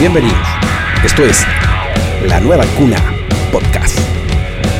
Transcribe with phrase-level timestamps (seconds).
[0.00, 0.48] Bienvenidos.
[1.04, 1.44] Esto es
[2.26, 2.96] La Nueva Cuna
[3.52, 3.96] Podcast,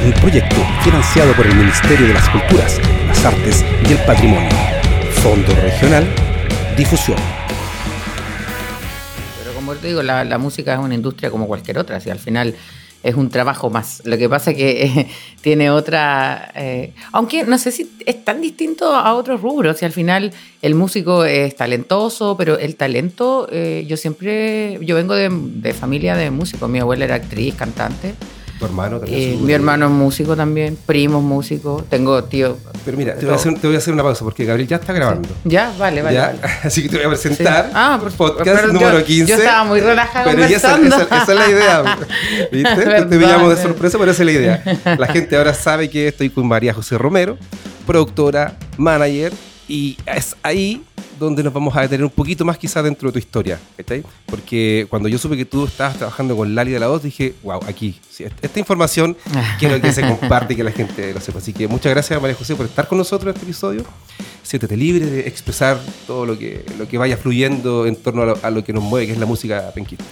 [0.05, 4.51] un proyecto financiado por el Ministerio de las Culturas, las Artes y el Patrimonio.
[5.23, 6.05] Fondo Regional
[6.77, 7.19] Difusión.
[9.39, 12.19] Pero como te digo, la, la música es una industria como cualquier otra, si al
[12.19, 12.57] final
[13.05, 14.03] es un trabajo más.
[14.05, 15.09] Lo que pasa es que eh,
[15.43, 16.51] tiene otra...
[16.57, 20.33] eh, aunque no sé si es tan distinto a otros rubros, si al final
[20.63, 24.79] el músico es talentoso, pero el talento, eh, yo siempre...
[24.81, 28.15] Yo vengo de, de familia de músicos, mi abuela era actriz, cantante.
[28.59, 29.33] Tu hermano también.
[29.33, 32.57] Eh, mi hermano es músico también, primos músicos, tengo tío.
[32.85, 34.77] Pero mira, te voy, a hacer, te voy a hacer una pausa porque Gabriel ya
[34.77, 35.29] está grabando.
[35.45, 36.15] Ya, vale, vale.
[36.15, 36.39] Ya, vale.
[36.65, 37.71] Así que te voy a presentar Sí.
[37.75, 39.27] Ah, por- podcast pero número yo- 15.
[39.31, 41.05] yo estaba muy relajada Pero esa, conversando.
[41.07, 41.99] esa- esa es la idea.
[42.53, 42.85] ¿Viste?
[43.07, 44.63] te pillamos de sorpresa, pero esa es la idea.
[44.99, 47.37] La gente ahora sabe que estoy con María José Romero,
[47.87, 49.33] productora, manager,
[49.69, 50.85] y es ahí
[51.19, 54.03] donde nos vamos a detener un poquito más quizás dentro de tu historia, ¿cachai?
[54.27, 57.61] Porque cuando yo supe que tú estabas trabajando con Lali de la Voz, dije, wow,
[57.69, 59.17] aquí, sí, esta- esta información
[59.59, 61.39] quiero que se comparte y que la gente lo sepa.
[61.39, 63.85] Así que muchas gracias María José por estar con nosotros en este episodio.
[64.43, 68.39] Siéntete libre de expresar todo lo que, lo que vaya fluyendo en torno a lo,
[68.43, 70.05] a lo que nos mueve, que es la música penquista.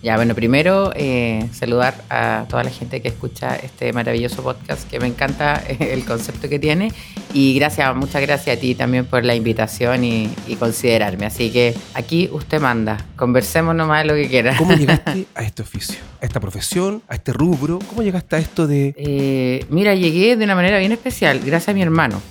[0.00, 5.00] Ya, bueno, primero eh, saludar a toda la gente que escucha este maravilloso podcast, que
[5.00, 6.92] me encanta eh, el concepto que tiene.
[7.34, 11.26] Y gracias, muchas gracias a ti también por la invitación y, y considerarme.
[11.26, 14.56] Así que aquí usted manda, conversemos nomás de lo que quiera.
[14.56, 17.80] ¿Cómo llegaste a este oficio, a esta profesión, a este rubro?
[17.88, 18.94] ¿Cómo llegaste a esto de...
[18.96, 22.22] Eh, mira, llegué de una manera bien especial, gracias a mi hermano.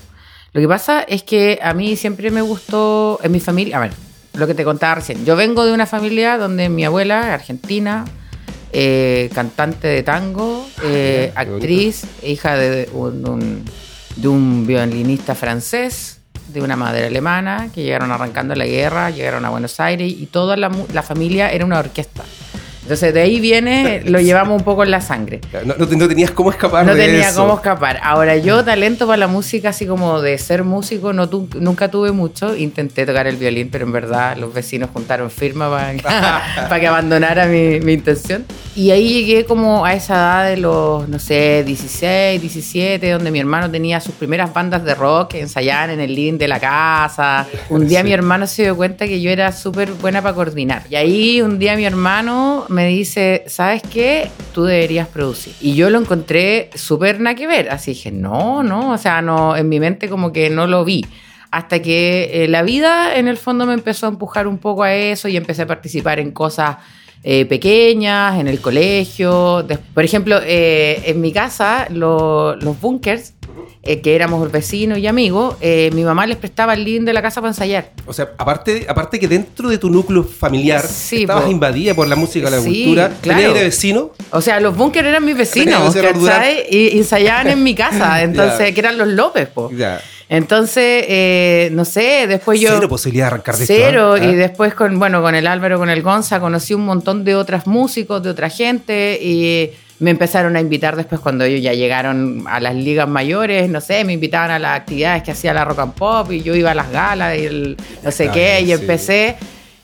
[0.53, 3.91] Lo que pasa es que a mí siempre me gustó, en mi familia, a ver,
[4.37, 8.05] lo que te contaba recién, yo vengo de una familia donde mi abuela, argentina,
[8.73, 13.65] eh, cantante de tango, eh, Ah, actriz, hija de un, un-
[14.15, 16.19] de un violinista francés,
[16.53, 20.55] de una madre alemana, que llegaron arrancando la guerra, llegaron a Buenos Aires y toda
[20.57, 22.23] la, la familia era una orquesta.
[22.87, 25.41] Entonces de ahí viene, lo llevamos un poco en la sangre.
[25.65, 27.41] No, no- no tenías cómo escapar No de tenía eso.
[27.41, 27.99] cómo escapar.
[28.01, 32.13] Ahora, yo talento para la música, así como de ser músico, no tu- nunca tuve
[32.13, 32.55] mucho.
[32.55, 37.45] Intenté tocar el violín, pero en verdad los vecinos juntaron firma para, para que abandonara
[37.47, 38.45] mi, mi intención.
[38.75, 43.39] Y ahí llegué como a esa edad de los, no sé, 16, 17, donde mi
[43.39, 47.47] hermano tenía sus primeras bandas de rock que ensayaban en el living de la casa.
[47.69, 48.05] Un día Sí.
[48.05, 50.83] mi hermano se dio cuenta que yo era súper buena para coordinar.
[50.91, 54.29] Y ahí un día mi hermano me dice, ¿sabes qué?
[54.53, 55.53] Tú deberías producir.
[55.59, 57.69] Y yo lo encontré súper nada que ver.
[57.71, 61.03] Así dije, no, no, o sea, no, en mi mente como que no lo vi.
[61.51, 64.93] Hasta que eh, la vida en el fondo me empezó a empujar un poco a
[64.93, 66.77] eso y empecé a participar en cosas
[67.23, 69.65] eh, pequeñas, en el colegio.
[69.93, 73.33] Por ejemplo, eh, en mi casa, lo- los bunkers,
[73.87, 77.21] eh, que éramos vecinos y amigos, eh, mi mamá les prestaba el living de la
[77.21, 77.91] casa para ensayar.
[78.05, 81.51] O sea, aparte, aparte que dentro de tu núcleo familiar Sí, estabas po.
[81.51, 83.41] invadida por la música, la Sí, cultura, claro.
[83.41, 84.11] tenías vecino.
[84.31, 85.95] O sea, los bunkers eran mis vecinos.
[85.95, 86.65] ¿cachai?
[86.69, 89.71] Y, ensayaban en mi casa, entonces, que eran los López, po.
[90.29, 92.69] Entonces, eh, no sé, despues yo...
[92.73, 94.23] Cero posibilidad de arrancar de esto, Cero, ¿ah?
[94.25, 97.65] y después con, bueno, con el Álvaro, con el Gonza, conocí un montón de otros
[97.65, 102.59] músicos, de otra gente, y me empezaron a invitar después cuando ellos ya llegaron a
[102.59, 105.93] las ligas mayores, no sé, me invitaban a las actividades que hacía la Rock and
[105.93, 109.35] Pop, y yo iba a las galas, y el no sé qué, y empecé...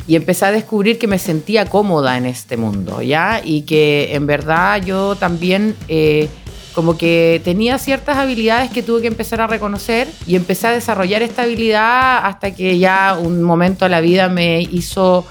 [0.06, 3.40] Y empecé a descubrir que me sentía cómoda en este mundo, ¿ya?
[3.42, 6.28] Y que en verdad yo también eh,
[6.74, 11.22] como que tenía ciertas habilidades que tuve que empezar a reconocer y empecé a desarrollar
[11.22, 15.26] esta habilidad hasta que ya un momento a la vida me hizo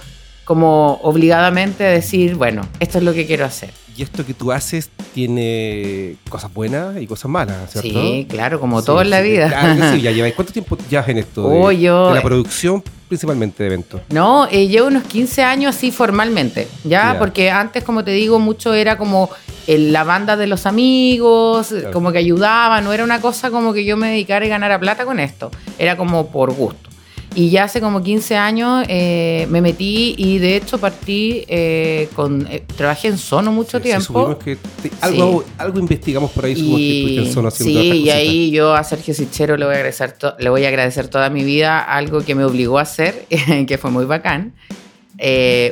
[0.45, 3.82] como obligadamente decir, bueno, esto es lo que quiero hacer.
[3.97, 7.91] Y esto que tú haces tiene cosas buenas y cosas malas, ¿cierto?
[7.91, 9.49] Sí, claro, como Sí, todo en la vida.
[9.49, 10.35] Claro sí, ya lleváis.
[10.35, 11.49] ¿Cuánto tiempo llevas en esto?
[11.49, 14.01] De, Oh, yo- de la producción, principalmente de eventos.
[14.11, 17.17] No, eh, llevo unos 15 años así formalmente, ¿ya?
[17.19, 19.29] Porque antes, como te digo, mucho era como
[19.67, 21.91] el- la banda de los amigos, Claro.
[21.93, 25.05] como que ayudaba, no era una cosa como que yo me dedicara y ganara plata
[25.05, 26.89] con esto, era como por gusto.
[27.35, 32.47] Y ya hace como 15 años eh, me metí y de hecho partí eh, con...
[32.51, 34.05] eh, trabajé en Sono mucho Sí, tiempo.
[34.05, 38.11] subimos que te- algo, algo investigamos por ahí, subimos que en zona haciendo sí, y
[38.11, 41.31] ahí yo a Sergio Sichero le voy a agradecer, to- le voy a agradecer toda
[41.31, 43.27] mi vida algo que me obligó a hacer,
[43.67, 44.53] que fue muy bacán.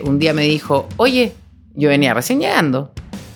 [0.04, 1.32] Un día me dijo, oye,
[1.74, 2.90] yo venía recién llegando,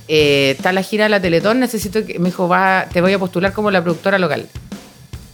[0.09, 3.53] está la gira de la Teletón, necesito que, me dijo, va, te voy a postular
[3.53, 4.47] como la productora local.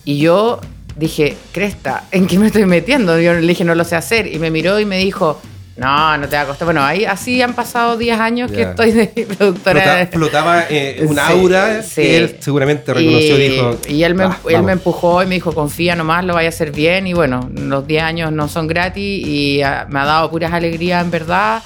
[0.04, 0.58] Y yo
[0.96, 3.18] dije, Cresta, ¿en qué me estoy metiendo?
[3.20, 4.26] Yo le dije, no lo sé hacer.
[4.26, 5.40] Y me miró y me dijo,
[5.76, 6.66] No, no te va a costar.
[6.66, 9.06] Bueno, ahí así han pasado 10 años que estoy de
[9.38, 9.80] productora.
[9.82, 12.02] Flota- flotaba eh, un Sí, aura sí.
[12.02, 13.78] que él seguramente reconoció y, dijo.
[13.88, 14.72] y él me, "Ah, él me vamos".
[14.72, 17.06] empujó y me dijo, confía nomás, lo vaya a hacer bien.
[17.06, 21.02] Y bueno, los 10 años no son gratis y ah, me ha dado puras alegrías,
[21.02, 21.62] en verdad.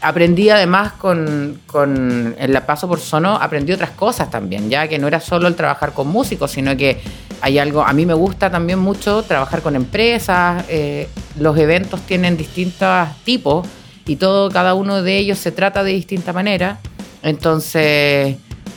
[0.00, 5.08] Aprendí además con, con el paso por Sono, aprendí otras cosas también, ya que no
[5.08, 6.98] era solo el trabajar con músicos, sino que
[7.40, 11.08] hay algo, a mí me gusta también mucho trabajar con empresas, eh,
[11.38, 13.66] los eventos tienen distintos tipos
[14.06, 16.78] y todo, cada uno de ellos se trata de distinta manera.
[17.22, 18.36] Entonces,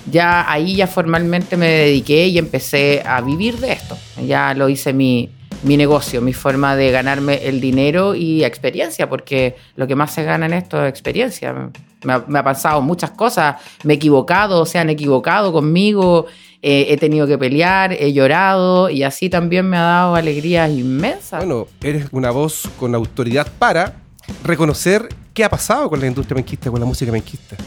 [0.09, 3.97] ya ahí ya formalmente me dediqué y empecé a vivir de esto.
[4.25, 5.29] Ya lo hice mi,
[5.63, 10.23] mi negocio, mi forma de ganarme el dinero y experiencia, porque lo que más se
[10.23, 11.71] gana en esto es experiencia.
[12.03, 16.25] Me ha, me ha pasado muchas cosas, me he equivocado, se han equivocado conmigo,
[16.63, 21.43] eh, he tenido que pelear, he llorado y así también me ha dado alegrías inmensas.
[21.43, 23.95] Bueno, eres una voz con autoridad para
[24.43, 27.57] reconocer qué ha pasado con la industria penquista, con la música penquista.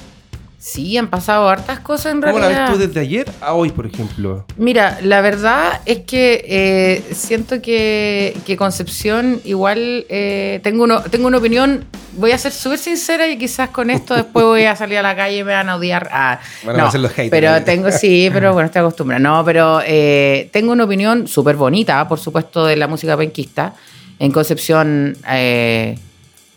[0.64, 2.68] Sí, han pasado hartas cosas en ¿Cómo la realidad.
[2.70, 4.46] ves tú desde ayer a hoy, por ejemplo?
[4.56, 11.26] Mira, la verdad es que eh, siento que, que Concepción igual eh, tengo, uno, tengo
[11.26, 11.84] una opinión,
[12.16, 15.14] voy a ser súper sincera y quizás con esto después voy a salir a la
[15.14, 16.08] calle y me van a odiar.
[16.10, 17.30] Ah, Van a hacer los haters.
[17.30, 19.20] Pero tengo, sí, pero bueno, estoy acostumbrada.
[19.20, 23.74] No, pero eh, tengo una opinión súper bonita, por supuesto, de la música penquista.
[24.18, 25.98] En Concepción eh,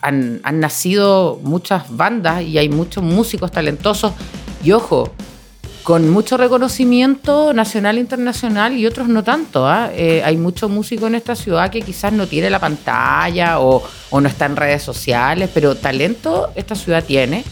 [0.02, 4.14] han, nacido muchas bandas y hay muchos músicos talentosos.
[4.64, 5.12] Y ojo,
[5.84, 9.68] con mucho reconocimiento nacional e internacional y otros no tanto.
[9.68, 9.90] ¿ah?
[9.94, 14.22] Eh, hay muchos músicos en esta ciudad que quizás no tiene la pantalla o, o
[14.22, 17.44] no está en redes sociales, pero talento esta ciudad tiene.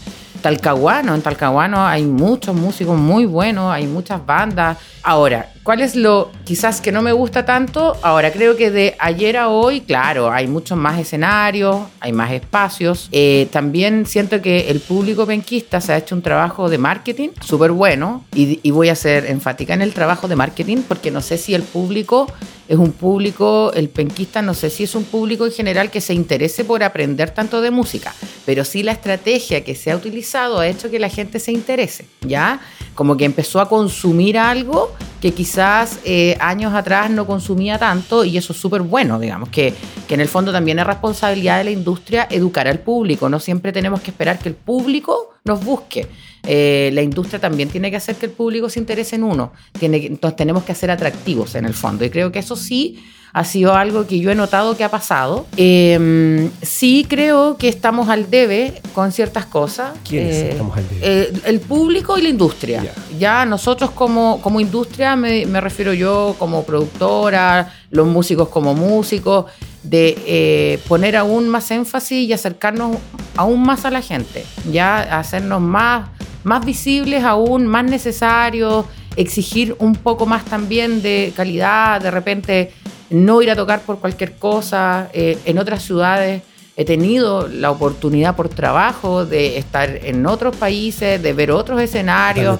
[0.42, 4.78] Talcahuano, en Talcahuano hay muchos músicos muy buenos, hay muchas bandas.
[5.02, 7.96] Ahora, ¿cuál es lo quizás que no me gusta tanto?
[8.02, 13.08] Ahora, creo que de ayer a hoy, claro, hay muchos más escenarios, hay más espacios.
[13.10, 17.72] Eh, también siento que el público penquista se ha hecho un trabajo de marketing súper
[17.72, 21.36] bueno y, y voy a ser enfática en el trabajo de marketing porque no sé
[21.36, 22.28] si el público
[22.68, 26.14] es un público, el penquista, no sé si es un público en general que se
[26.14, 28.14] interese por aprender tanto de música,
[28.44, 32.06] pero sí la estrategia que se ha utilizado ha hecho que la gente se interese,
[32.22, 32.60] ¿ya?
[32.96, 38.36] Como que empezó a consumir algo que quizás eh, años atrás no consumía tanto y
[38.36, 39.72] eso es súper bueno, digamos, que,
[40.08, 43.70] que en el fondo también es responsabilidad de la industria educar al público, no siempre
[43.70, 46.08] tenemos que esperar que el público nos busque.
[46.46, 49.52] Eh, la industria también tiene que hacer que el público se interese en uno.
[49.80, 52.04] Entonces tenemos que ser atractivos en el fondo.
[52.04, 53.02] Y creo que eso sí
[53.38, 55.44] ha sido algo que yo he notado que ha pasado.
[55.58, 59.92] Eh, sí creo que estamos al debe con ciertas cosas.
[60.08, 61.00] ¿Quiénes Eh, estamos al debe?
[61.02, 62.82] eh, el público y la industria.
[62.82, 62.94] Ya.
[63.18, 69.44] Ya, nosotros como, como industria, me, me refiero yo como productora, los músicos como músicos,
[69.82, 72.96] de eh, poner aún más énfasis y acercarnos
[73.36, 76.08] aún más a la gente, ya hacernos más,
[76.42, 82.72] más visibles aún, más necesarios, exigir un poco más también de calidad, de repente
[83.10, 85.08] no ir a tocar por cualquier cosa.
[85.12, 86.42] Eh, en otras ciudades
[86.76, 92.58] he tenido la oportunidad por trabajo de estar en otros países, de ver otros escenarios.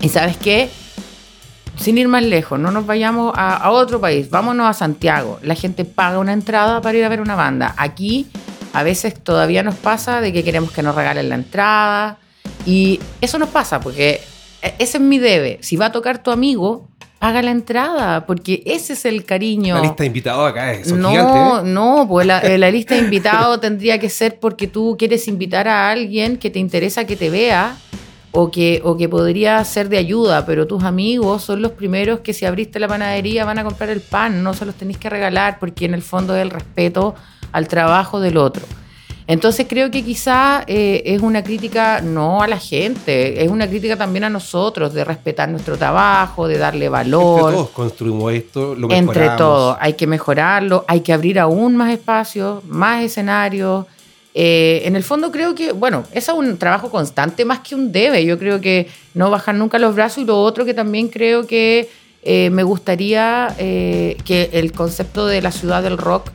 [0.00, 0.70] ¿Y sabes qué?
[1.76, 5.40] Sin ir más lejos, no nos vayamos a, a otro país, vámonos a Santiago.
[5.42, 7.74] La gente paga una entrada para ir a ver una banda.
[7.76, 8.28] Aquí
[8.72, 12.18] a veces todavía nos pasa de que queremos que nos regalen la entrada.
[12.64, 14.20] Y eso nos pasa porque
[14.62, 15.58] e- ese es mi debe.
[15.62, 16.88] Si va a tocar tu amigo,
[17.24, 19.76] paga la entrada, porque ese es el cariño.
[19.76, 21.64] La lista de invitados acá es No, gigantes.
[21.64, 21.72] ¿eh?
[21.72, 25.66] no, pues la, eh, la lista de invitados tendría que ser porque tú quieres invitar
[25.66, 27.78] a alguien que te interesa que te vea
[28.30, 32.34] o que, o que podría ser de ayuda, pero tus amigos son los primeros que
[32.34, 35.58] si abriste la panadería van a comprar el pan, no se los tenéis que regalar
[35.58, 37.14] porque en el fondo es el respeto
[37.52, 38.66] al trabajo del otro.
[39.26, 43.96] Entonces creo que quizá eh, es una crítica no a la gente, es una crítica
[43.96, 48.90] también a nosotros de respetar nuestro trabajo, de darle valor Entre todos construimos esto, lo
[48.90, 49.38] entre mejoramos.
[49.38, 49.76] todos.
[49.80, 53.86] Hay que mejorarlo, hay que abrir aún más espacios, más escenarios.
[54.34, 58.26] Eh, en el fondo creo que, bueno, es un trabajo constante más que un debe.
[58.26, 61.88] Yo creo que no bajar nunca los brazos y lo otro que también creo que
[62.24, 66.30] eh, me gustaría eh, que el concepto de la ciudad del rock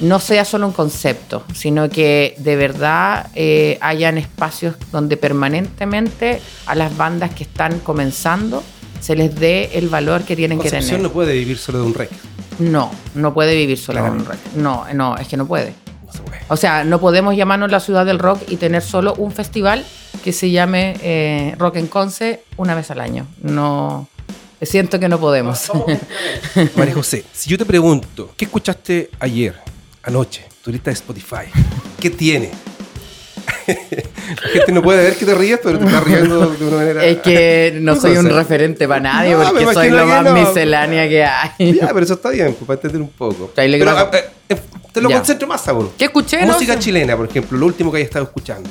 [0.00, 6.74] no sea solo un concepto, sino que de verdad eh, hayan espacios donde permanentemente a
[6.74, 8.62] las bandas que están comenzando
[9.00, 11.00] se les dé el valor que tienen que tener.
[11.00, 12.10] no puede vivir solo de un rec.
[12.58, 13.94] No, no puede vivir No.
[14.00, 14.36] con un rock.
[14.56, 15.72] No, no, es que no puede.
[16.06, 16.40] No se puede.
[16.48, 19.84] O sea, no podemos llamarnos la ciudad del rock y tener solo un festival
[20.24, 23.26] que se llame eh, Rock en Conce una vez al año.
[23.42, 24.08] No,
[24.60, 25.70] siento que no podemos.
[26.76, 29.54] María José, si yo te pregunto, ¿qué escuchaste ayer,
[30.08, 31.46] anoche, tu lista de Spotify?
[32.00, 32.50] ¿Qué tiene?
[33.68, 37.04] La gente no puede ver que te ríes, pero te estás riendo de una manera.
[37.04, 40.32] Es que no soy un referente para nadie No, porque soy lo más no.
[40.34, 41.74] miscelánea que hay.
[41.74, 43.50] Ya, pero eso está bien, pues, para entender un poco.
[43.54, 44.56] Pero, eh, eh,
[44.92, 45.16] te lo Ya.
[45.16, 45.90] concentro más, Sabor.
[45.98, 46.40] ¿Qué escuché?
[46.46, 46.54] no?
[46.54, 46.78] Música Sí.
[46.80, 48.68] chilena, por ejemplo, lo último que hayas estado escuchando.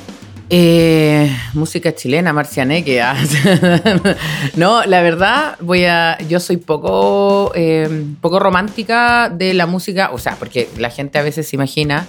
[0.50, 3.02] Eh, música chilena, Marcianeque.
[4.56, 6.16] no, la verdad, voy a.
[6.28, 10.10] Yo soy poco, eh, poco romántica de la música.
[10.12, 12.06] O sea, porque la gente a veces se imagina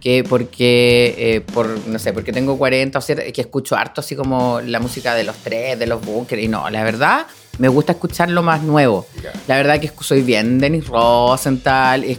[0.00, 4.16] que porque, eh, por, no sé, porque tengo 40 o 7, que escucho harto así
[4.16, 6.42] como la música de los tres, de los bunkers.
[6.42, 7.26] Y no, la verdad,
[7.58, 9.06] me gusta escuchar lo más nuevo.
[9.46, 12.04] La verdad que soy bien Denis Rosenthal.
[12.04, 12.18] es-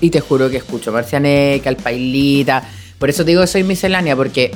[0.00, 2.62] Y te juro que escucho Marcianeca, Alpailita.
[2.98, 4.50] Por eso te digo que soy miscelánea, porque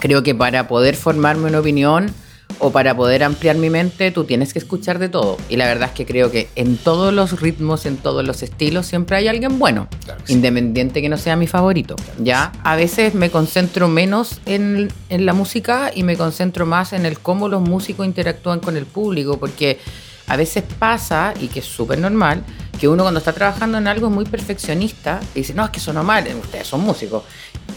[0.00, 2.12] creo que para poder formarme una opinión
[2.60, 5.36] o para poder ampliar mi mente, tú tienes que escuchar de todo.
[5.48, 8.86] Y la verdad es que creo que en todos los ritmos, en todos los estilos,
[8.86, 10.32] siempre hay alguien bueno, Claro que sí.
[10.32, 11.94] independiente que no sea mi favorito.
[12.18, 17.04] Ya a veces me concentro menos en, en la música y me concentro más en
[17.06, 19.78] el cómo los músicos interactúan con el público, porque
[20.26, 22.42] a veces pasa, y que es súper normal,
[22.80, 25.80] que uno cuando está trabajando en algo es muy perfeccionista y dice, no, es que
[25.80, 27.22] sonó mal, ustedes son músicos.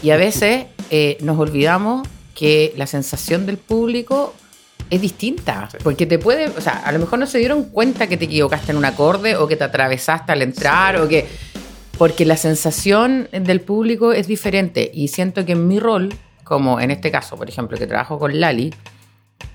[0.02, 4.34] Y a veces eh, nos olvidamos que la sensación del público
[4.90, 5.78] es distinta, Sí.
[5.82, 8.72] porque te puede, o sea, a lo mejor no se dieron cuenta que te equivocaste
[8.72, 11.26] en un acorde o que te atravesaste al entrar o que...
[11.96, 16.10] Porque la sensación del público es diferente y siento que en mi rol,
[16.44, 18.74] como en este caso, por ejemplo, que trabajo con Lali,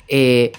[0.07, 0.51] eh,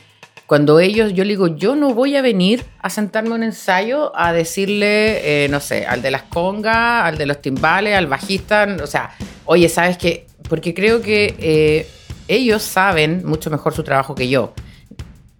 [0.46, 4.12] cuando ellos, yo le digo, yo no voy a venir a sentarme a un ensayo
[4.16, 8.66] a decirle, eh, no sé, al de las congas, al de los timbales, al bajista,
[8.82, 9.10] o sea,
[9.44, 10.27] oye, ¿sabes qué?
[10.48, 11.88] Porque creo que eh,
[12.28, 14.52] ellos saben mucho mejor su trabajo que yo,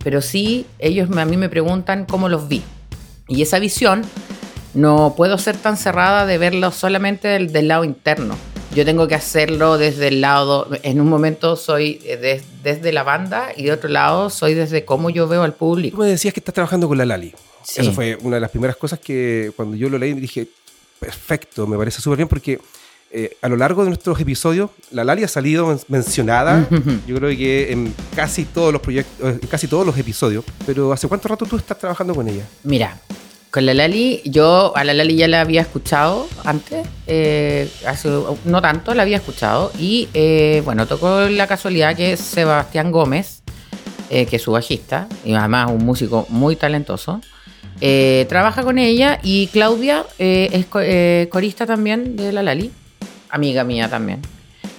[0.03, 2.63] pero sí, ellos a mí me preguntan cómo los vi.
[3.27, 4.03] Y esa visión
[4.75, 8.37] no puedo ser tan cerrada de verlo solamente del, del lado interno.
[8.75, 13.03] Yo tengo que hacerlo desde el lado, en un momento soy eh, des- desde la
[13.03, 15.97] banda y de otro lado soy desde cómo yo veo al Tú público.
[15.99, 17.35] me decías que estás trabajando con la Lali.
[17.63, 17.81] Sí.
[17.81, 20.47] Eso fue una de las primeras cosas que cuando yo lo leí dije,
[21.01, 22.61] perfecto, me parece súper bien porque
[23.11, 26.67] eh, a lo largo de nuestros episodios la Lali ha salido men- mencionada,
[27.07, 31.09] yo creo que en casi todos los proyectos, en casi todos los episodios, pero ¿hace
[31.09, 32.45] cuánto rato tú estás trabajando con ella?
[32.65, 32.99] Mira,
[33.51, 38.11] con la Lali, yo a la Lali ya la había escuchado antes, eh, hace,
[38.45, 39.73] no tanto, la había escuchado.
[39.79, 43.41] Y eh, bueno, tocó la casualidad que Sebastián Gómez,
[44.11, 47.23] eh, que es su bajista, y además un músico muy talentoso,
[47.81, 52.71] eh, trabaja con ella y Claudia eh, es co- eh, corista también de la Lali,
[53.31, 54.21] amiga mía también.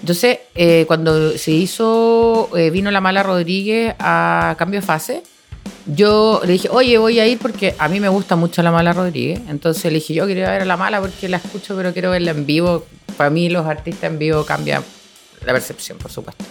[0.02, 5.24] Entonces, eh, cuando se hizo, eh, vino la Mala Rodríguez a cambio de fase,
[5.86, 8.94] yo le dije, oye, voy a ir porque a mí me gusta mucho la Mala
[8.94, 9.42] Rodríguez.
[9.50, 11.94] Entonces le dije, yo quiero ir a ver a la Mala porque la escucho, pero
[11.94, 12.86] quiero verla en vivo.
[13.18, 14.84] Para mí los artistas en vivo cambian
[15.46, 16.46] la percepción, por supuesto.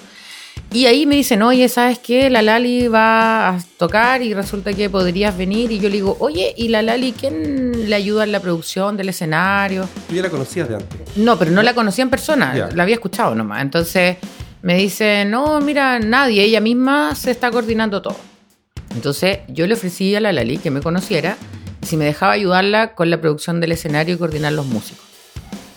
[0.70, 2.28] Y ahí me dicen, oye, ¿sabes qué?
[2.28, 5.72] La Lali va a tocar y resulta que podrías venir.
[5.72, 9.08] Y yo le digo, oye, ¿y la Lali quién le ayuda en la producción del
[9.08, 9.88] escenario?
[10.08, 11.16] Tú ya la conocías de antes.
[11.16, 13.62] No, pero no la conocía en persona, la había escuchado nomás.
[13.62, 14.18] Entonces
[14.60, 18.16] me dice, no, mira, nadie, ella misma se está coordinando todo.
[18.94, 21.38] Entonces yo le ofrecí a la Lali que me conociera
[21.80, 25.06] si me dejaba ayudarla con la producción del escenario y coordinar los músicos.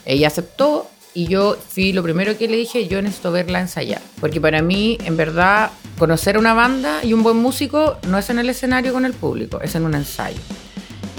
[0.04, 4.02] Ella aceptó y yo fui lo primero que le dije, yo necesito verla ensayar.
[4.20, 8.40] Porque para mí, en verdad, conocer una banda y un buen músico no es en
[8.40, 10.40] el escenario con el público, es en un ensayo.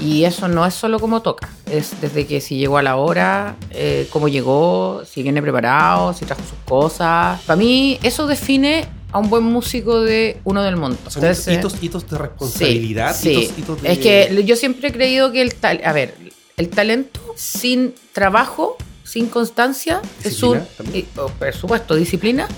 [0.01, 3.55] Y eso no es solo como toca, es desde que si llegó a la hora,
[3.71, 7.41] eh, cómo llegó, si viene preparado, si trajo sus cosas.
[7.43, 11.13] Para mí eso define a un buen músico de uno del montón.
[11.13, 13.55] Son Entonces, hitos, hitos de responsabilidad, Sí, hitos, sí.
[13.59, 13.93] hitos de...
[13.93, 16.17] Es que yo siempre he creído que el tal, a ver,
[16.57, 18.77] el talento sin trabajo,
[19.13, 20.63] sin constancia, es un,
[20.95, 22.49] y- oh, por supuesto, disciplina.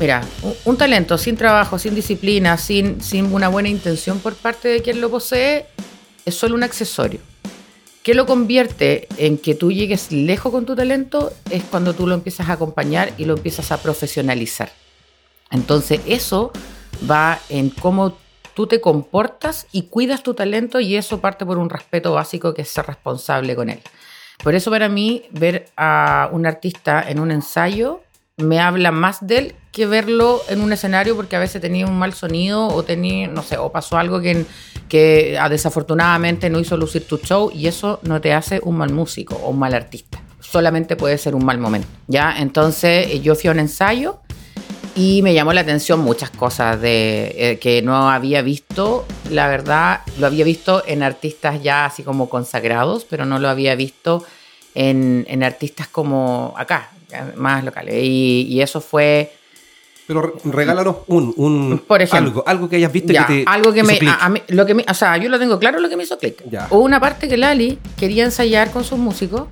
[0.00, 4.66] Mira, un, un talento sin trabajo, sin disciplina, sin, sin una buena intención por parte
[4.66, 5.66] de quien lo posee,
[6.24, 7.20] es solo un accesorio.
[8.02, 11.32] ¿Qué lo convierte en que tú llegues lejos con tu talento?
[11.48, 14.72] Es cuando tú lo empiezas a acompañar y lo empiezas a profesionalizar.
[15.52, 16.50] Entonces eso
[17.08, 18.18] va en cómo
[18.54, 22.62] tú te comportas y cuidas tu talento y eso parte por un respeto básico que
[22.62, 23.80] es ser responsable con él.
[24.42, 28.02] Por eso para mí ver a un artista en un ensayo
[28.38, 31.98] me habla más de él que verlo en un escenario porque a veces tenía un
[31.98, 34.46] mal sonido o tenía, no sé, o pasó algo que,
[34.88, 38.92] que ah, desafortunadamente no hizo lucir tu show y eso no te hace un mal
[38.92, 40.20] músico o un mal artista.
[40.40, 42.36] Solamente puede ser un mal momento, ¿ya?
[42.38, 44.20] Entonces eh, yo fui a un ensayo
[44.98, 49.06] y me llamó la atención muchas cosas de eh, que no había visto.
[49.30, 53.74] La verdad, lo había visto en artistas ya así como consagrados, pero no lo había
[53.76, 54.24] visto
[54.74, 56.90] en, en artistas como acá,
[57.36, 57.94] más locales.
[58.02, 59.32] Y, y eso fue...
[60.08, 62.28] Pero re- regálanos un, un Por ejemplo.
[62.30, 64.42] algo, algo que hayas visto Ya, que te algo que hizo me, a, a mí-
[64.48, 66.42] lo que me- o sea, yo lo tengo claro lo que me hizo clic.
[66.70, 69.42] Hubo una parte que Lali quería ensayar con sus músicos,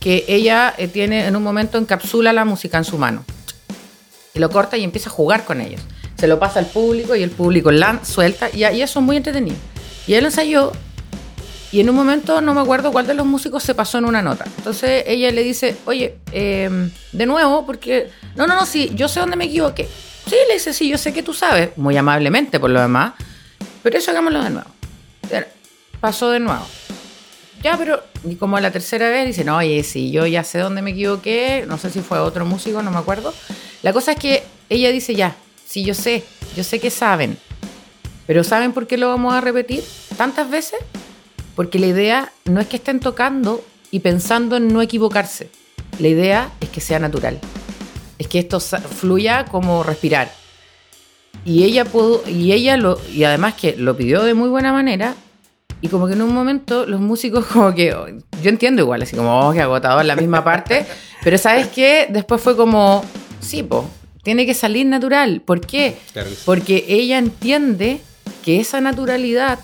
[0.00, 3.24] que ella eh, tiene en un momento encapsula la música en su mano
[4.34, 5.80] y lo corta y empieza a jugar con ellos.
[6.16, 9.16] Se lo pasa al público y el público la suelta y, y eso es muy
[9.16, 9.56] entretenido.
[10.06, 10.72] Y él ensayó
[11.74, 14.22] y en un momento no me acuerdo cuál de los músicos se pasó en una
[14.22, 14.44] nota.
[14.58, 18.10] Entonces ella le dice, oye, eh, de nuevo, porque...
[18.36, 19.88] No, no, no, sí, yo sé dónde me equivoqué.
[20.28, 23.14] Sí, le dice, sí, yo sé que tú sabes, muy amablemente por lo demás,
[23.82, 24.70] pero eso hagámoslo de nuevo.
[26.00, 26.64] Pasó de nuevo.
[27.60, 30.80] Ya, pero y como la tercera vez dice, no, oye, sí, yo ya sé dónde
[30.80, 33.34] me equivoqué, no sé si fue otro músico, no me acuerdo.
[33.84, 35.36] La cosa es que ella dice, ya,
[35.66, 36.24] sí, yo sé,
[36.56, 37.36] yo sé que saben,
[38.26, 39.84] pero ¿saben por qué lo vamos a repetir
[40.16, 40.78] tantas veces?
[41.54, 45.50] Porque la idea no es que estén tocando y pensando en no equivocarse.
[45.98, 47.38] La idea es que sea natural.
[48.18, 50.32] Es que esto fluya como respirar.
[51.44, 55.14] Y ella pudo, y ella lo, y además que lo pidió de muy buena manera.
[55.82, 59.46] Y como que en un momento los músicos como que, yo entiendo igual, así como,
[59.46, 60.86] oh, que agotador la misma parte.
[61.22, 62.06] pero ¿sabes qué?
[62.08, 63.04] Después fue como,
[63.44, 63.88] sí, po,
[64.22, 65.42] tiene que salir natural.
[65.42, 65.98] ¿Por qué?
[66.12, 66.30] Claro.
[66.44, 68.00] Porque ella entiende
[68.44, 69.58] que esa naturalidad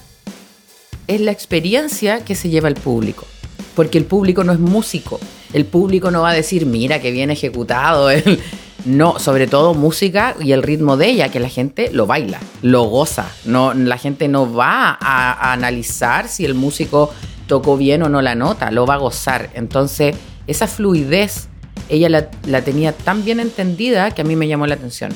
[1.06, 3.26] es la experiencia que se lleva el público.
[3.74, 5.18] Porque el público no es músico.
[5.52, 8.10] El público no va a decir, mira, que bien ejecutado.
[8.10, 8.40] él".
[8.86, 12.84] No, sobre todo música y el ritmo de ella, que la gente lo baila, lo
[12.84, 13.30] goza.
[13.44, 17.12] No, la gente no va a, a analizar si el músico
[17.46, 19.50] tocó bien o no la nota, lo va a gozar.
[19.52, 21.49] Entonces, esa fluidez,
[21.88, 25.14] ella la, la tenía tan bien entendida que a mí me llamó la atención.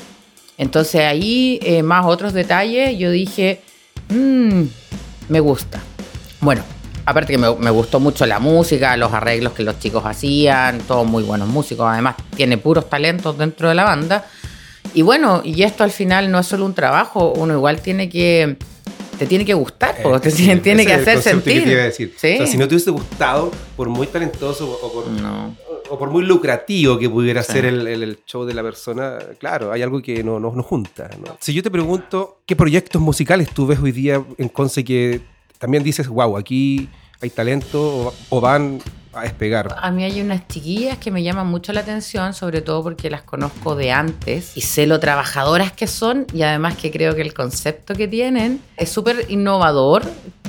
[0.57, 3.61] Entonces ahí, eh, más otros detalles, yo dije,
[4.09, 4.63] "Mm,
[5.29, 5.81] me gusta.
[6.39, 6.63] Bueno,
[7.05, 11.05] aparte que me, me gustó mucho la música, los arreglos que los chicos hacían, todos
[11.05, 14.25] muy buenos músicos, además tiene puros talentos dentro de la banda.
[14.93, 18.57] Y bueno, y esto al final no es solo un trabajo, uno igual tiene que,
[19.17, 21.59] te tiene que gustar, porque te tiene, que hacer sentir.
[21.59, 22.13] Que te iba a decir.
[22.17, 22.33] Sí.
[22.35, 25.55] O sea, si no te hubiese gustado, por muy talentoso o por, No.
[25.89, 27.53] O por muy lucrativo que pudiera Sí.
[27.53, 31.09] ser el, el- el show de la persona, claro, hay algo que no nos junta.
[31.23, 31.37] ¿no?
[31.39, 35.21] Si yo te pregunto, ¿qué proyectos musicales tú ves hoy día en Conce que
[35.59, 36.89] también dices, wow, aquí
[37.21, 38.79] hay talento o, o van
[39.13, 39.73] a despegar?
[39.81, 43.21] A mí hay unas chiquillas que me llaman mucho la atención, sobre todo porque las
[43.23, 47.33] conozco de antes y sé lo trabajadoras que son y además que creo que el
[47.33, 50.03] concepto que tienen es súper innovador.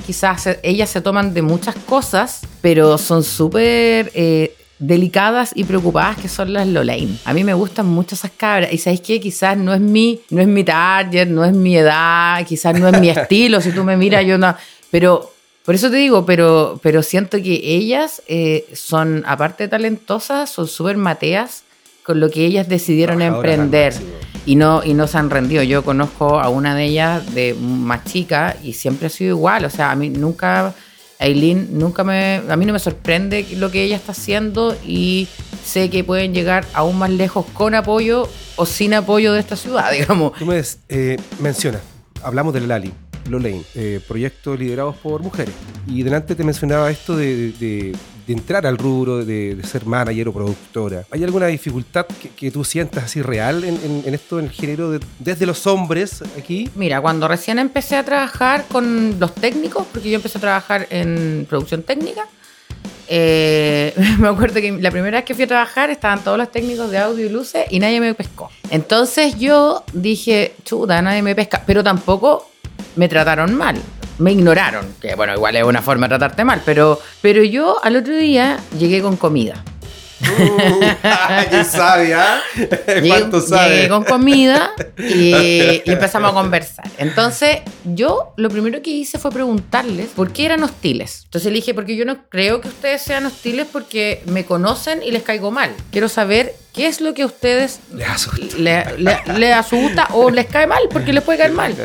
[0.05, 6.27] Quizás ellas se toman de muchas cosas, pero son súper eh, delicadas y preocupadas que
[6.27, 7.19] son las Lolain.
[7.25, 10.41] A mí me gustan mucho esas cabras y sabéis que quizás no es mi no
[10.41, 13.97] es mi target, no es mi edad, quizás no es mi estilo, si tú me
[13.97, 14.55] miras yo no,
[14.91, 15.31] pero
[15.67, 20.65] por eso te digo, pero, pero siento que ellas eh, son, aparte de talentosas, son
[20.65, 21.63] súper mateas
[22.03, 23.93] con lo que ellas decidieron emprender
[24.45, 25.61] y no, y no se han rendido.
[25.63, 29.65] Yo conozco a una de ellas de más chica y siempre ha sido igual.
[29.65, 30.73] O sea, a mí nunca,
[31.19, 35.27] Aileen, nunca me, a mí no me sorprende lo que ella está haciendo y
[35.65, 39.91] sé que pueden llegar aún más lejos con apoyo o sin apoyo de esta ciudad,
[39.97, 40.33] digamos.
[40.37, 41.81] Tú me eh, mencionas,
[42.23, 42.91] hablamos del Lali,
[43.29, 45.53] Lolain, eh, proyectos liderados por mujeres.
[45.87, 47.93] Y delante te mencionaba esto de-
[48.27, 51.05] de entrar al rubro, de, ser manager o productora.
[51.11, 55.45] ¿Hay alguna dificultad que, tú sientas así real en, esto, en el género, de- desde
[55.45, 56.69] los hombres aquí?
[56.75, 61.45] Mira, cuando recién empecé a trabajar con los técnicos, porque yo empecé a trabajar en
[61.49, 62.27] producción técnica,
[63.07, 66.91] eh, me acuerdo que la primera vez que fui a trabajar estaban todos los técnicos
[66.91, 68.51] de audio y luces y nadie me pescó.
[68.69, 72.51] Entonces yo dije, chuta, nadie me pesca, pero tampoco
[72.97, 73.81] me trataron mal.
[74.19, 77.95] Me ignoraron, que bueno, igual es una forma de tratarte mal, pero, pero yo al
[77.97, 79.63] otro día llegué con comida.
[81.49, 82.39] ¿Quién sabe, ah?
[83.07, 83.75] ¿Cuánto Llegué- sabe?
[83.75, 85.31] Llegué con comida y,
[85.85, 86.85] y empezamos a conversar.
[86.97, 91.21] Entonces, yo lo primero que hice fue preguntarles por qué eran hostiles.
[91.25, 95.11] Entonces le dije, porque yo no creo que ustedes sean hostiles porque me conocen y
[95.11, 95.69] les caigo mal.
[95.91, 98.57] Quiero saber qué es lo que a ustedes Les asusta.
[98.57, 101.75] le, le- le asusta o les cae mal, porque les puede caer mal.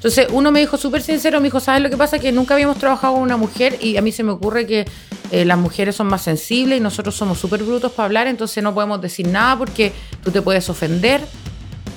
[0.00, 2.18] Entonces uno me dijo súper sincero, me dijo, ¿sabes lo que pasa?
[2.18, 4.86] Que nunca habíamos trabajado con una mujer y a mí se me ocurre que
[5.30, 8.72] eh, las mujeres son más sensibles y nosotros somos súper brutos para hablar, entonces no
[8.72, 9.92] podemos decir nada porque
[10.24, 11.20] tú te puedes ofender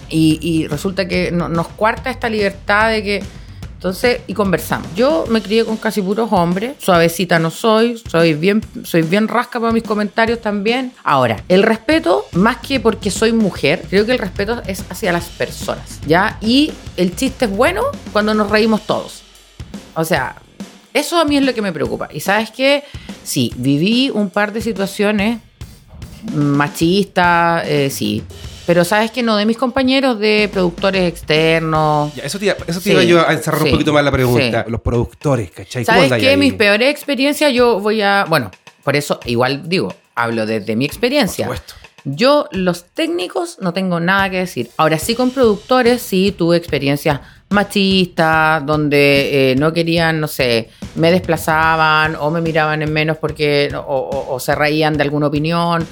[0.10, 3.24] y, y resulta que no- nos cuarta esta libertad de que...
[3.84, 4.88] Entonces, y conversamos.
[4.96, 9.60] Yo me crié con casi puros hombres, suavecita no soy, soy bien, soy bien rasca
[9.60, 10.94] para mis comentarios también.
[11.04, 15.26] Ahora, el respeto, más que porque soy mujer, creo que el respeto es hacia las
[15.26, 16.38] personas, ¿ya?
[16.40, 17.82] Y el chiste es bueno
[18.14, 19.22] cuando nos reímos todos.
[19.96, 20.38] O sea,
[20.94, 22.08] eso a mí es lo que me preocupa.
[22.10, 22.86] Y sabes qué,
[23.26, 25.40] sí, viví un par de situaciones
[26.34, 28.24] machista, eh, sí.
[28.66, 32.14] Pero sabes que no, de mis compañeros de productores externos.
[32.16, 34.12] Ya, eso te, iba- eso te Sí, iba yo a encerrar un poquito más la
[34.12, 34.64] pregunta.
[34.66, 34.72] sí.
[34.72, 35.84] Los productores, ¿cachai?
[35.84, 36.38] ¿Cómo ¿Sabes andáis qué?
[36.38, 38.26] Mis peores experiencias yo voy a...
[38.30, 38.52] Bueno,
[38.84, 41.46] por eso igual digo, hablo desde mi experiencia.
[41.48, 41.80] Por supuesto.
[42.06, 44.70] Yo, los técnicos, no tengo nada que decir.
[44.78, 51.12] Ahora sí con productores, sí tuve experiencias machistas, donde eh, no querían, no sé, me
[51.12, 55.86] desplazaban o me miraban en menos porque o, o- o se reían de alguna opinión.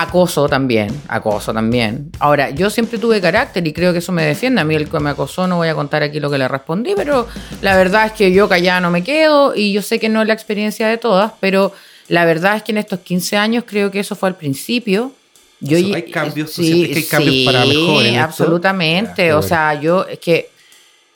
[0.00, 2.12] Acoso también, acoso también.
[2.20, 4.60] Ahora, yo siempre tuve carácter y creo que eso me defiende.
[4.60, 6.92] A mí el que me acosó no voy a contar aquí lo que le respondí,
[6.94, 7.26] pero
[7.62, 10.28] la verdad es que yo callada no me quedo y yo sé que no es
[10.28, 11.72] la experiencia de todas, pero
[12.06, 15.10] la verdad es que en estos 15 años creo que eso fue al principio.
[15.58, 19.32] Yo, hay cambios, ¿tú sientes que hay cambios sí, para mejor en absolutamente.
[19.32, 19.48] O bueno.
[19.48, 20.48] sea, yo es que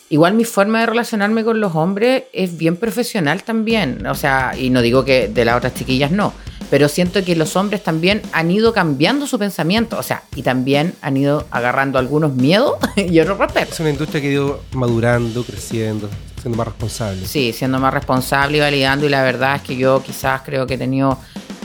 [0.08, 4.04] igual mi forma de relacionarme con los hombres es bien profesional también.
[4.06, 6.34] O sea, y no digo que de las otras chiquillas no,
[6.72, 9.98] pero siento que los hombres también han ido cambiando su pensamiento.
[9.98, 13.74] O sea, y también han ido agarrando algunos miedos y otros respetos.
[13.74, 16.08] Es una industria que ha ido madurando, creciendo,
[16.40, 17.26] siendo más responsable.
[17.26, 19.04] Sí, siendo más responsable y validando.
[19.04, 21.18] Y la verdad es que yo quizás creo que he tenido.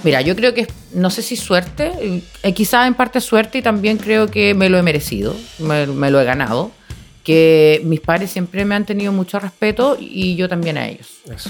[0.03, 3.99] Mira, yo creo que no sé si suerte, eh, quizás en parte suerte y también
[3.99, 6.71] creo que me lo he merecido, me, me lo he ganado.
[7.23, 11.07] Que mis padres siempre me han tenido mucho respeto y yo también a ellos.
[11.33, 11.49] Eso.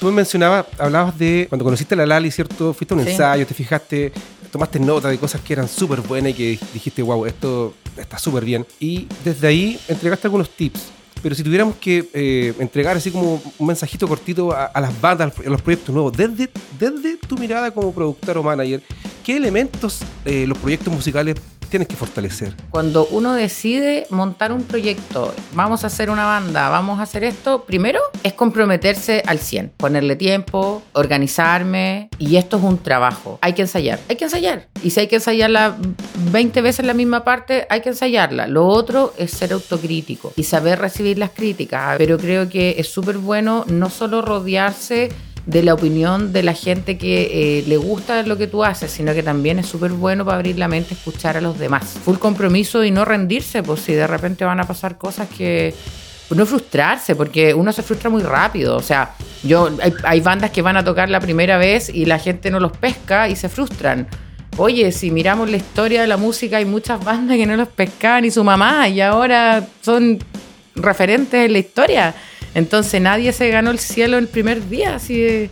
[0.00, 2.72] Tú me mencionabas, hablabas de cuando conociste a la Lali, ¿cierto?
[2.72, 3.10] Fuiste a un Sí.
[3.10, 4.12] ensayo, te fijaste,
[4.50, 8.44] tomaste nota de cosas que eran súper buenas y que dijiste, wow, esto está súper
[8.46, 8.66] bien.
[8.80, 10.80] Y desde ahí entregaste algunos tips.
[11.22, 15.34] Pero si tuviéramos que eh, entregar así como un mensajito cortito a, a las bandas,
[15.38, 18.82] a los proyectos nuevos, desde, desde tu mirada como productor o manager,
[19.22, 21.36] ¿qué elementos eh, los proyectos musicales
[21.70, 22.54] tienes que fortalecer?
[22.68, 27.64] Cuando uno decide montar un proyecto, vamos a hacer una banda, vamos a hacer esto,
[27.64, 33.38] primero es comprometerse al 100, ponerle tiempo, organizarme y esto es un trabajo.
[33.40, 34.68] Hay que ensayar, hay que ensayar.
[34.82, 35.76] Y si hay que ensayarla
[36.32, 38.46] 20 veces la misma parte, hay que ensayarla.
[38.46, 41.96] Lo otro es ser autocrítico y saber recibir las críticas.
[41.98, 45.10] Pero creo que es súper bueno no solo rodearse
[45.46, 49.14] de la opinión de la gente que eh, le gusta lo que tú haces, sino
[49.14, 51.98] que también es súper bueno para abrir la mente, escuchar a los demás.
[52.04, 55.74] Full compromiso y no rendirse, pues si de repente van a pasar cosas que...
[56.30, 58.76] No frustrarse, porque uno se frustra muy rápido.
[58.76, 62.20] O sea, yo hay, hay bandas que van a tocar la primera vez y la
[62.20, 64.06] gente no los pesca y se frustran.
[64.56, 68.22] Oye, si miramos la historia de la música, hay muchas bandas que no los pescaban
[68.22, 70.18] ni su mamá y ahora son
[70.76, 72.14] referentes en la historia.
[72.54, 75.50] Entonces nadie se ganó el cielo el primer día, así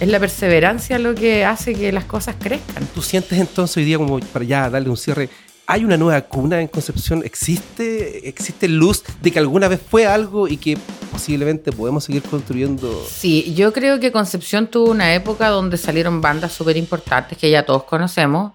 [0.00, 2.86] es la perseverancia lo que hace que las cosas crezcan.
[2.94, 5.28] ¿Tú sientes entonces hoy día como para ya darle un cierre?
[5.66, 7.22] ¿Hay una nueva cuna en Concepción?
[7.24, 10.78] ¿Existe, ¿Existe luz de que alguna vez fue algo y que
[11.12, 13.06] posiblemente podemos seguir construyendo?
[13.06, 17.66] Sí, yo creo que Concepción tuvo una época donde salieron bandas súper importantes que ya
[17.66, 18.52] todos conocemos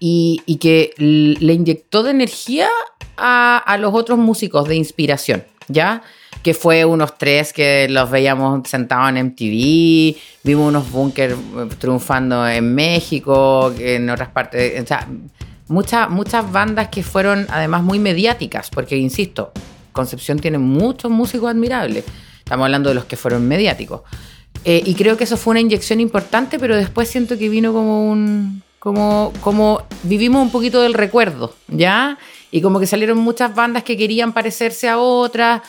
[0.00, 2.68] y, y que le inyectó de energía
[3.16, 6.02] a, a los otros músicos de inspiración, ¿ya?
[6.42, 12.46] Que fue unos tres que los veíamos sentados en MTV, vimos unos bunkers eh, triunfando
[12.46, 15.08] en México, en otras partes, o sea,
[15.68, 19.52] muchas, muchas bandas que fueron además muy mediáticas, porque insisto,
[19.94, 22.04] Concepción tiene muchos músicos admirables.
[22.38, 24.02] Estamos hablando de los que fueron mediáticos.
[24.64, 28.10] Eh, y creo que eso fue una inyección importante, pero después siento que vino como
[28.10, 28.62] un.
[28.80, 32.18] Como, como vivimos un poquito del recuerdo, ¿ya?
[32.50, 35.62] Y como que salieron muchas bandas que querían parecerse a otras.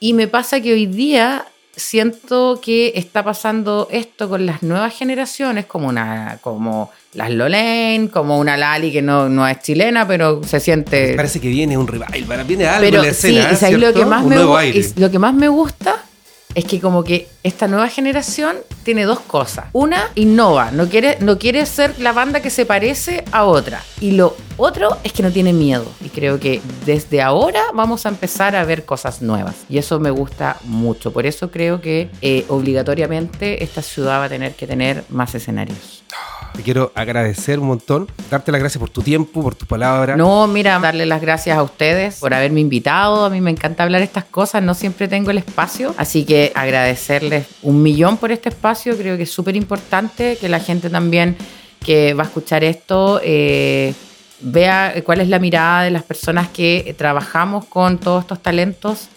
[0.00, 5.66] Y me pasa que hoy día siento que está pasando esto con las nuevas generaciones,
[5.66, 10.58] como una, como las Lolaine, como una Lali que no, no es chilena, pero se
[10.60, 13.48] siente Parece que viene un revival, viene algo pero en la escena.
[13.50, 14.78] sí, y ¿sabes lo que más un me nuevo gu- aire.
[14.80, 16.02] es- lo que más me gusta
[16.54, 19.66] es que como que esta nueva generación tiene dos cosas.
[19.72, 23.82] Una, innova, no quiere, no quiere ser la banda que se parece a otra.
[24.00, 25.86] Y lo otro es que no tiene miedo.
[26.04, 29.54] Y creo que desde ahora vamos a empezar a ver cosas nuevas.
[29.68, 31.12] Y eso me gusta mucho.
[31.12, 36.02] Por eso creo que eh, obligatoriamente esta ciudad va a tener que tener más escenarios.
[36.56, 40.16] Te quiero agradecer un montón, darte las gracias por tu tiempo, por tus palabras.
[40.16, 43.26] No, mira, darle las gracias a ustedes por haberme invitado.
[43.26, 45.94] A mí me encanta hablar estas cosas, no siempre tengo el espacio.
[45.98, 48.96] Así que agradecerles un millón por este espacio.
[48.96, 51.36] Creo que es súper importante que la gente también
[51.84, 53.94] que va a escuchar esto eh,
[54.40, 59.08] vea cuál es la mirada de las personas que trabajamos con todos estos talentos.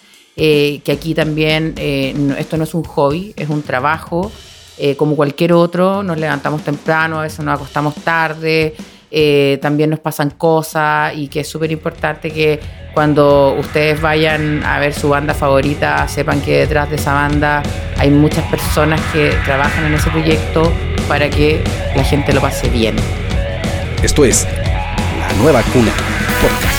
[0.42, 4.32] eh, que aquí también eh, esto no es un hobby, es un trabajo.
[4.96, 8.74] Como cualquier otro, nos levantamos temprano, a veces nos acostamos tarde,
[9.12, 12.60] eh, también nos pasan cosas y que es súper importante que
[12.94, 17.64] cuando ustedes vayan a ver su banda favorita, sepan que detrás de esa banda
[17.98, 20.72] hay muchas personas que trabajan en ese proyecto
[21.08, 21.62] para que
[21.96, 22.96] la gente lo pase bien.
[24.04, 24.48] Esto es
[25.20, 25.92] La Nueva Cuna
[26.42, 26.79] Podcast.